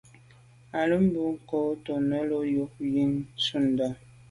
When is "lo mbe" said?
0.89-1.21